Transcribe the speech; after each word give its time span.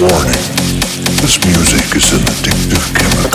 Warning. 0.00 0.44
This 1.22 1.38
music 1.44 1.96
is 1.96 2.12
an 2.12 2.20
addictive 2.26 2.94
chemical. 2.94 3.33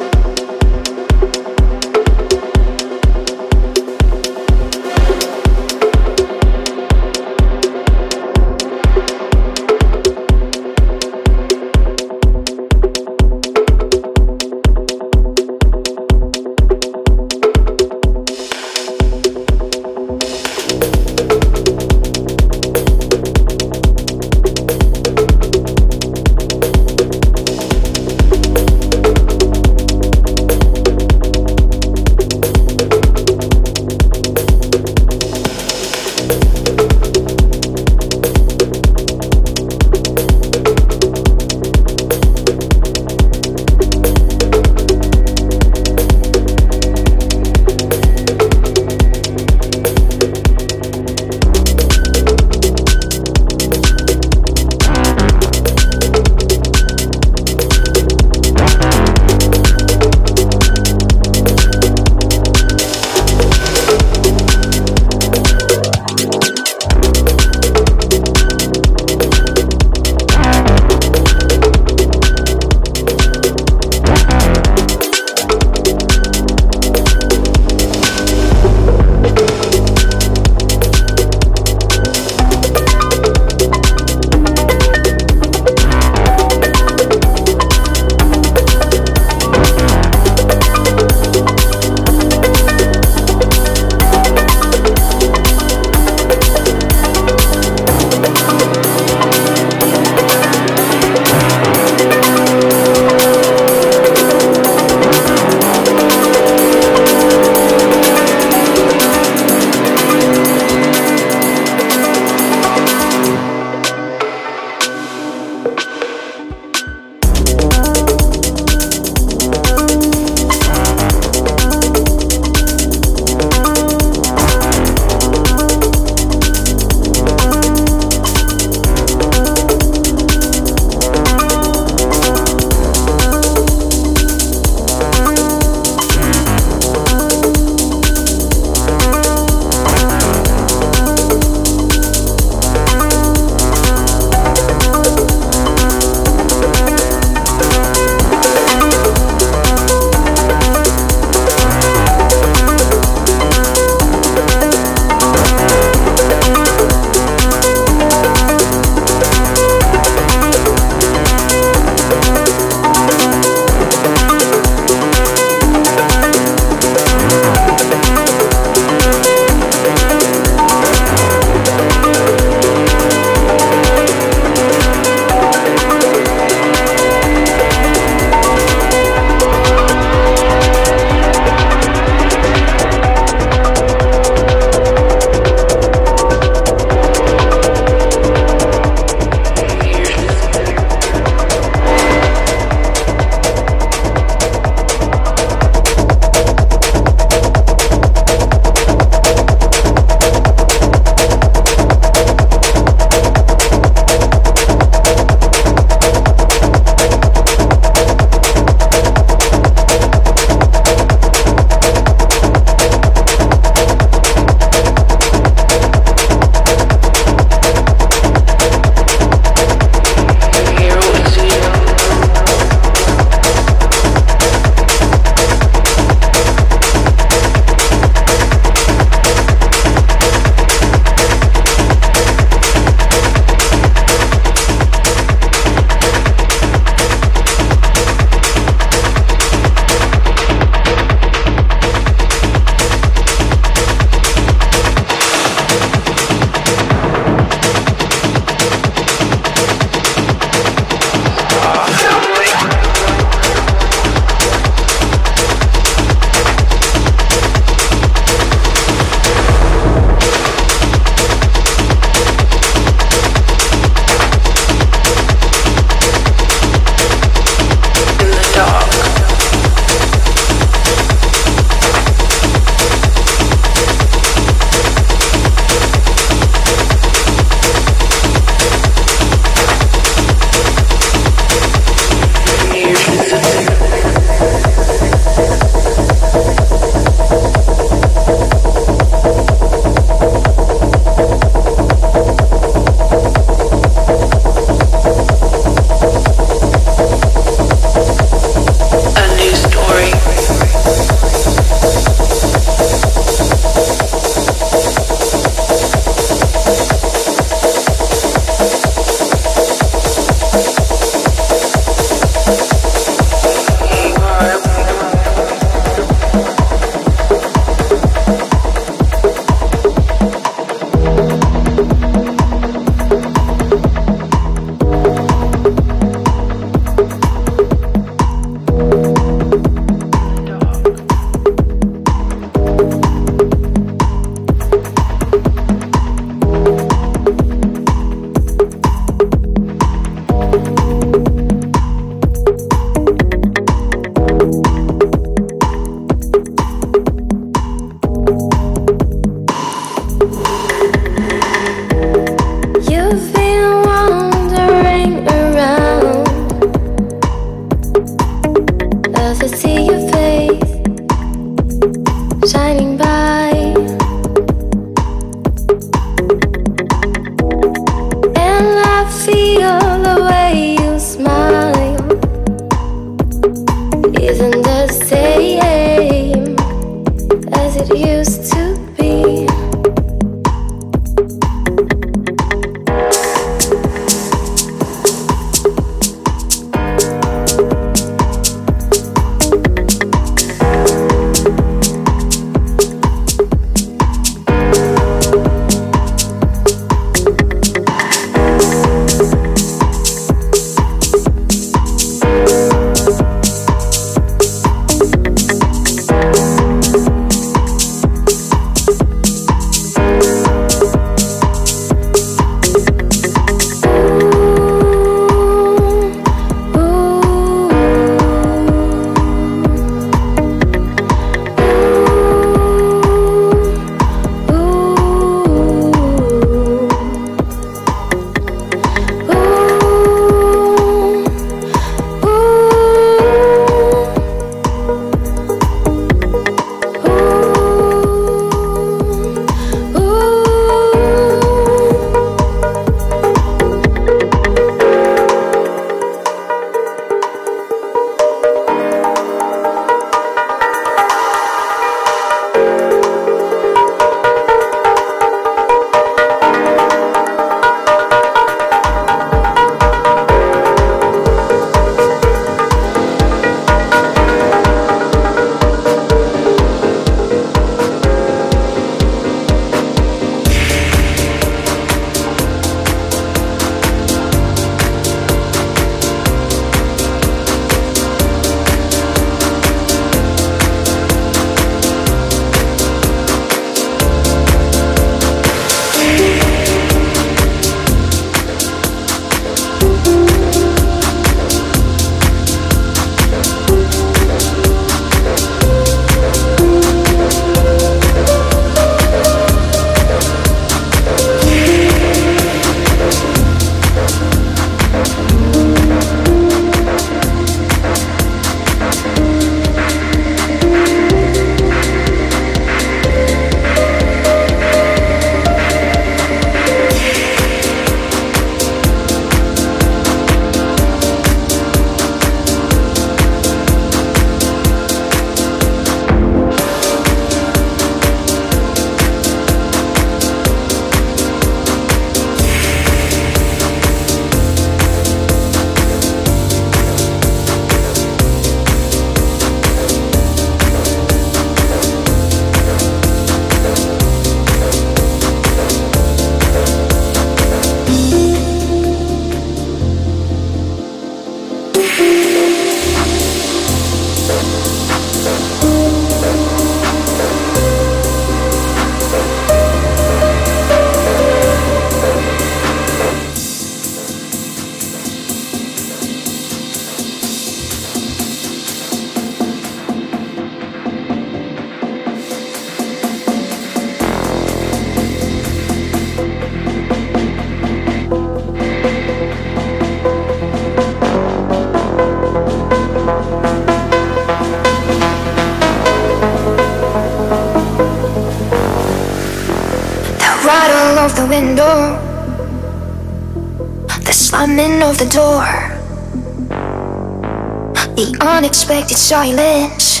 Unexpected 598.88 598.96
silence, 598.96 600.00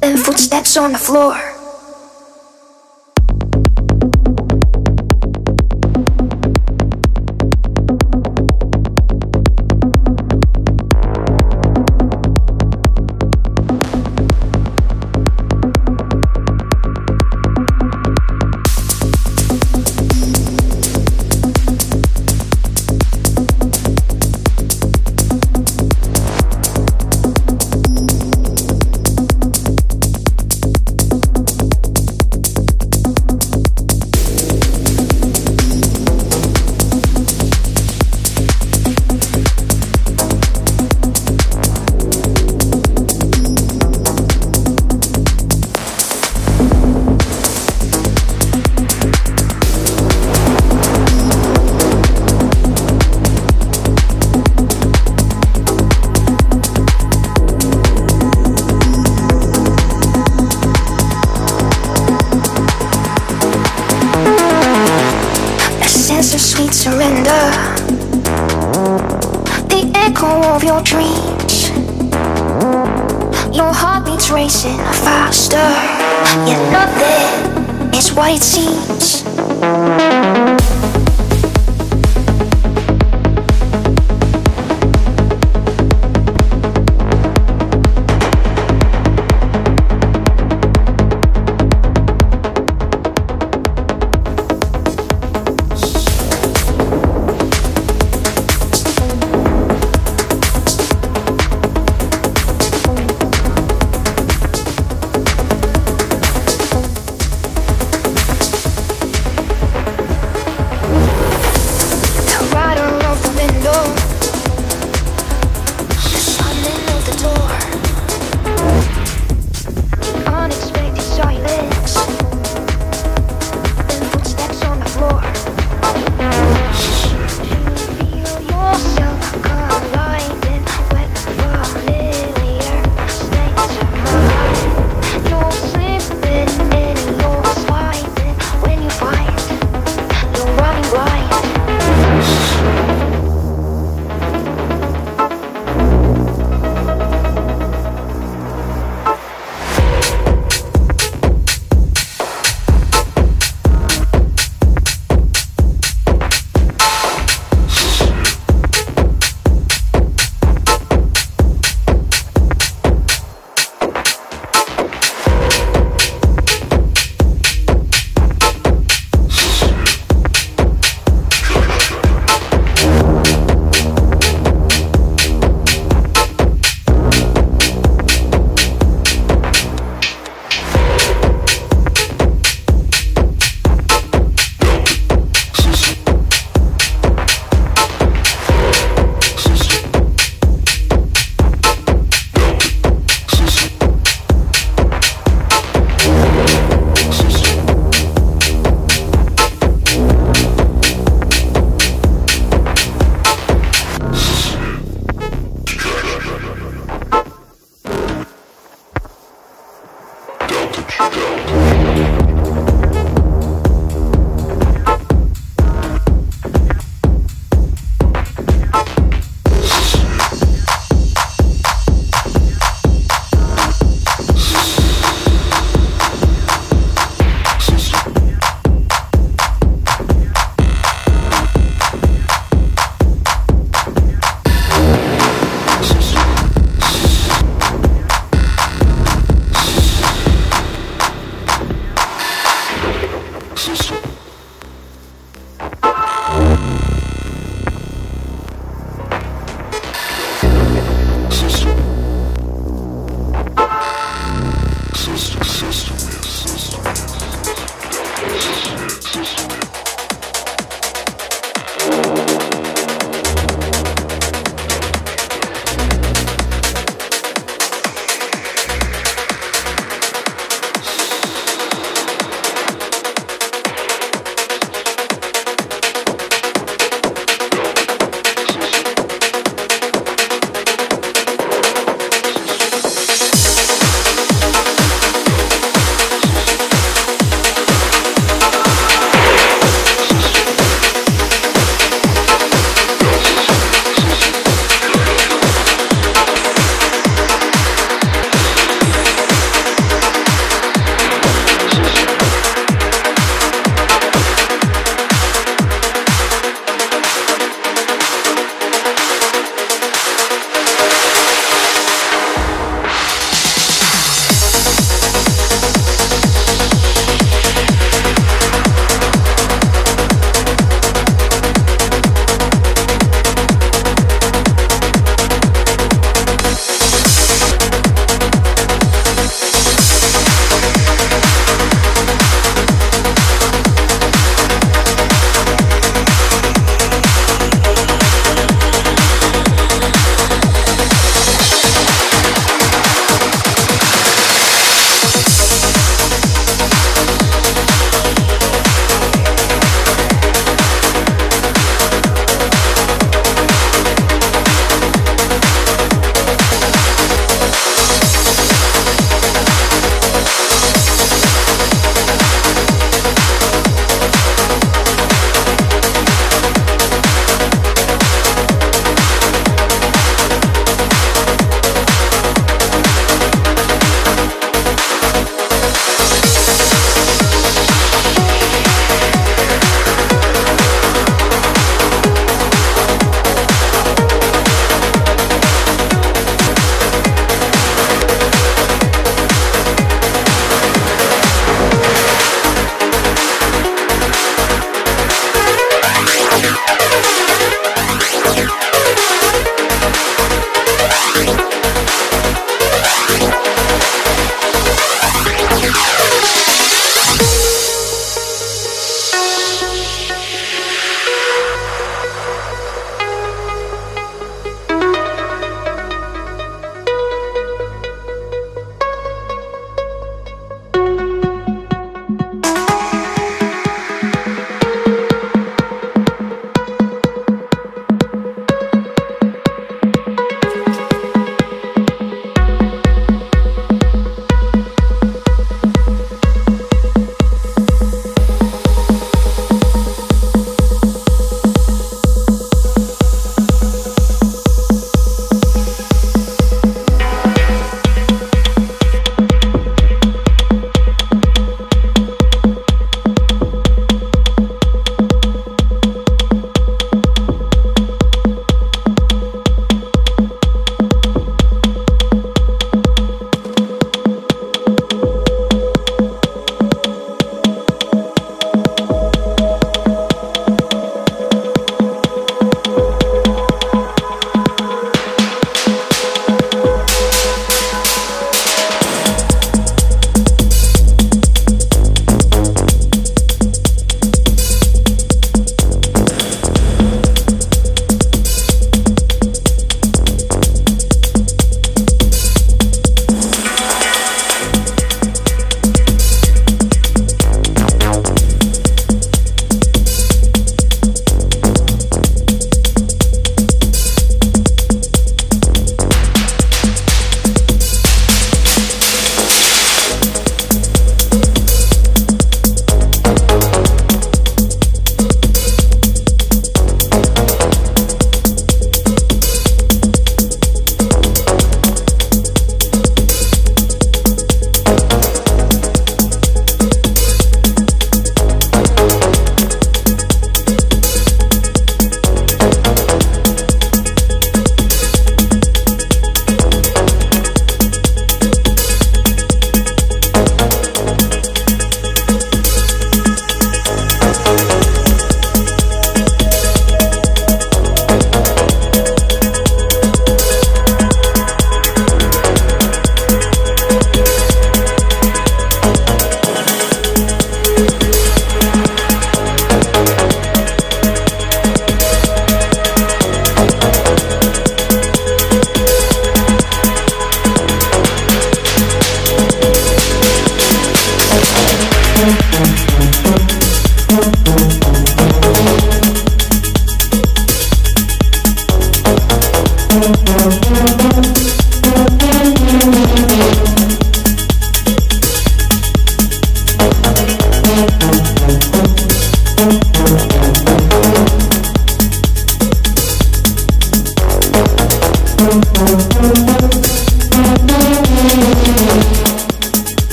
then 0.00 0.16
footsteps 0.16 0.76
on 0.76 0.92
the 0.92 0.98
floor. 0.98 1.47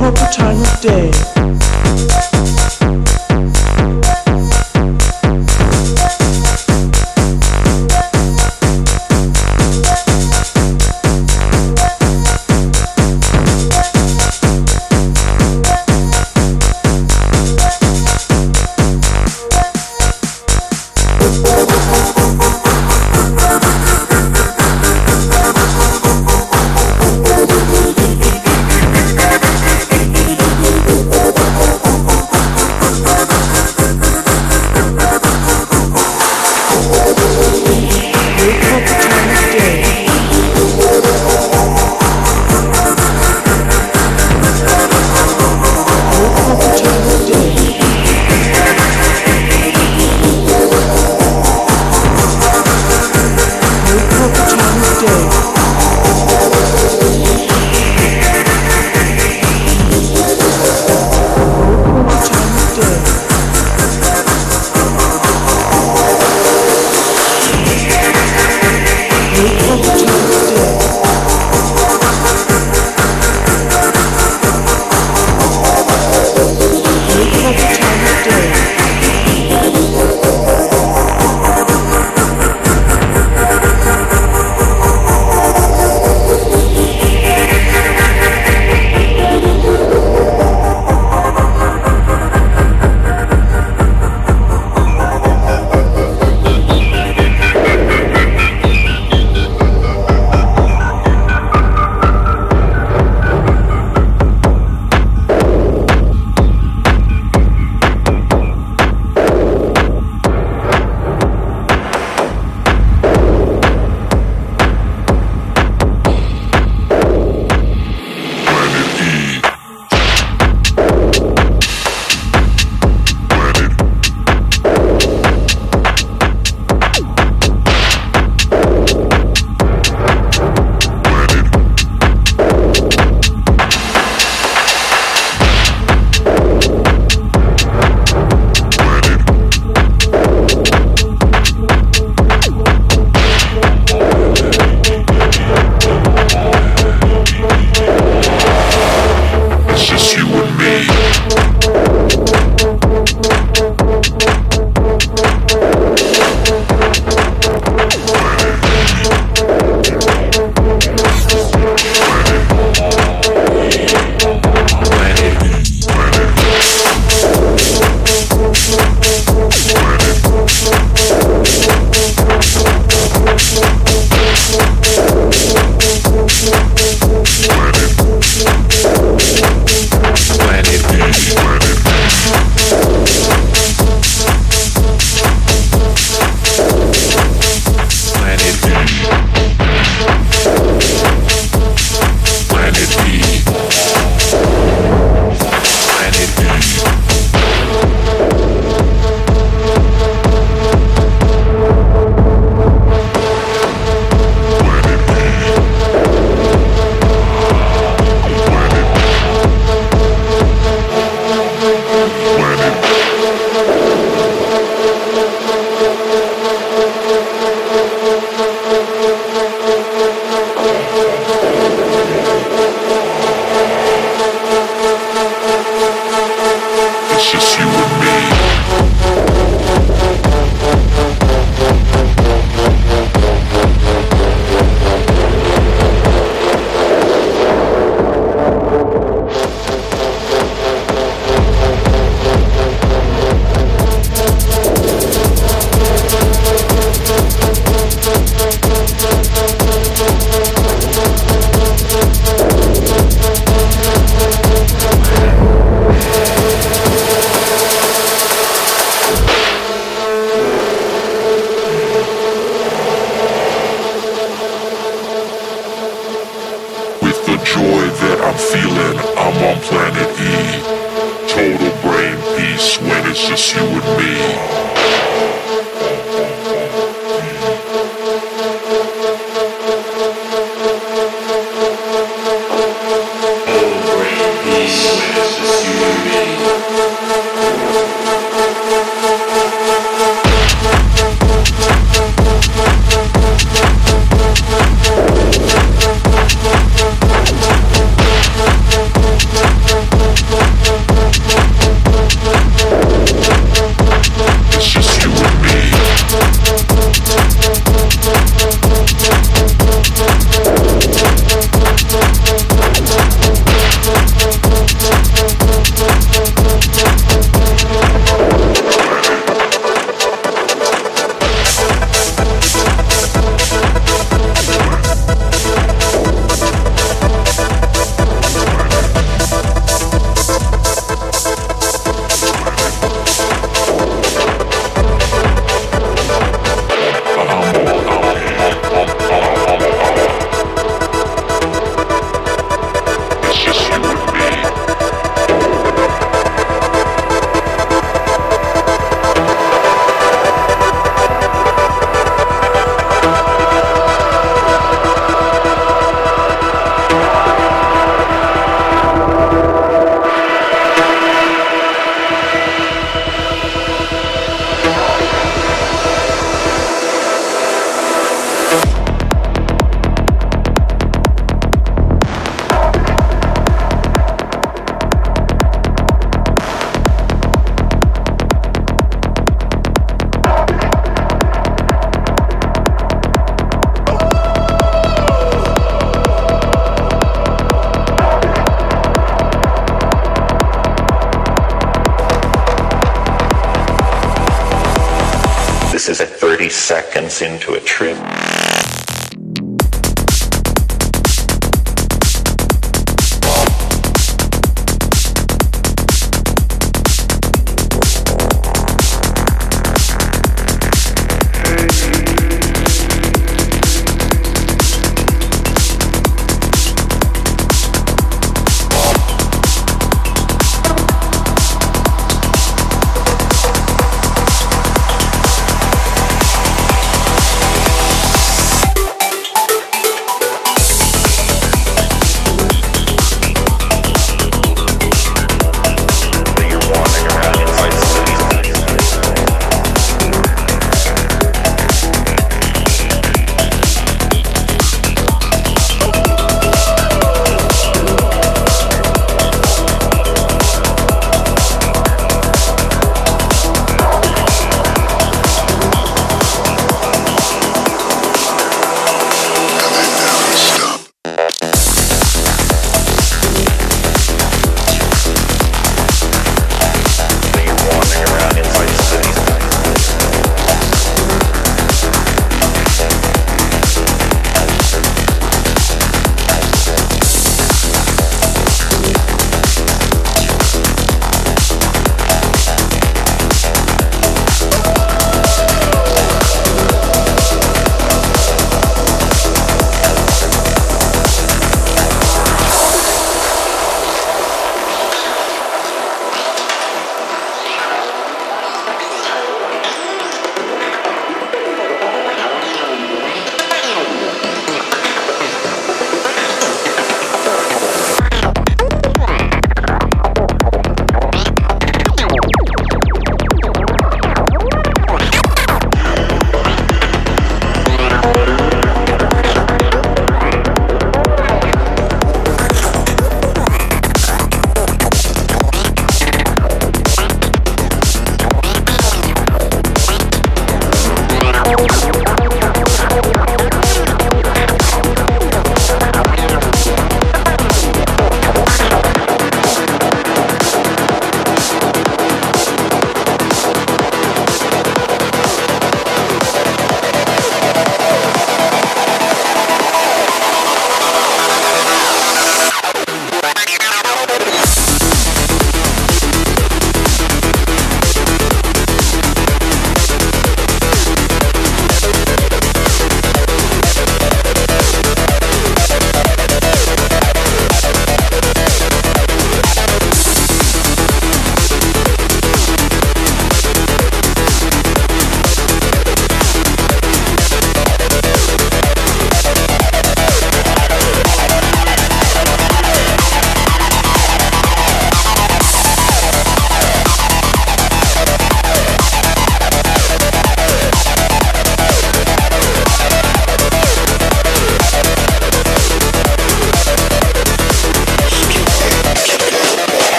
Proper 0.00 0.32
time 0.32 0.62
of 0.62 0.80
day. 0.80 1.39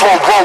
Kicks 0.00 0.39